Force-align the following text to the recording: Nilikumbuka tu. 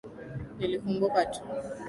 Nilikumbuka 0.57 1.21
tu. 1.31 1.39